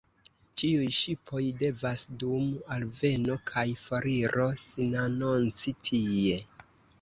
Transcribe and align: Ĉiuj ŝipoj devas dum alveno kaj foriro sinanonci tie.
Ĉiuj 0.59 0.85
ŝipoj 0.99 1.41
devas 1.59 2.05
dum 2.23 2.47
alveno 2.77 3.37
kaj 3.51 3.67
foriro 3.83 4.47
sinanonci 4.65 5.75
tie. 5.91 6.41